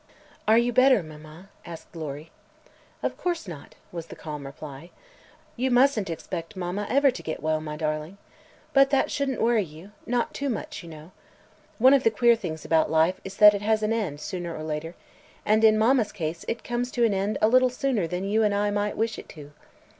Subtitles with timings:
[0.47, 2.31] "Are you better, mamma?" asked Lory.
[3.03, 4.89] "Of course not," was the calm reply.
[5.55, 8.17] "You mustn't expect mamma ever to get well, my darling.
[8.73, 11.11] But that shouldn't worry you not too much, you know.
[11.77, 14.63] One of the queer things about life is that it has an end, sooner or
[14.63, 14.95] later,
[15.45, 18.55] and in mamma's case it comes to an end a little sooner than you and
[18.55, 19.51] I might wish it to."